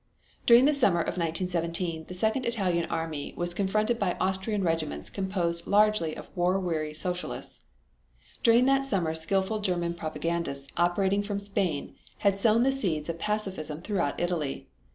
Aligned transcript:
During 0.47 0.65
the 0.65 0.73
summer 0.73 1.01
of 1.01 1.19
1917 1.19 2.05
the 2.07 2.15
second 2.15 2.47
Italian 2.47 2.89
army 2.89 3.35
was 3.37 3.53
confronted 3.53 3.99
by 3.99 4.17
Austrian 4.19 4.63
regiments 4.63 5.11
composed 5.11 5.67
largely 5.67 6.15
of 6.17 6.27
war 6.35 6.59
weary 6.59 6.91
Socialists. 6.91 7.65
During 8.41 8.65
that 8.65 8.83
summer 8.83 9.13
skilful 9.13 9.59
German 9.59 9.93
propagandists 9.93 10.69
operating 10.75 11.21
from 11.21 11.39
Spain 11.39 11.93
had 12.17 12.39
sown 12.39 12.63
the 12.63 12.71
seeds 12.71 13.09
of 13.09 13.19
pacificism 13.19 13.83
throughout 13.83 14.19
Italy. 14.19 14.67